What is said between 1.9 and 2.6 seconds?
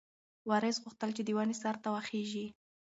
وخیژي.